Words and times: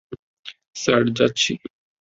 Sir, 0.75 1.01
যাচ্ছি। 1.17 1.53